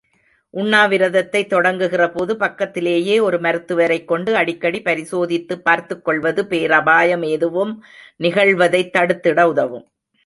[0.53, 7.83] உண்ணாவிரதத்தைத் தொடங்குகிறபோது, பக்கத்திலேயே ஒரு மருத்துவரைக் கொண்டு, அடிக்கடி பரிசோதித்துப் பார்த்துக்கொள்வது பேரபாயம் எதுவும்
[8.19, 9.91] நிகழ்வதைத் தடுத்திட உதவும்.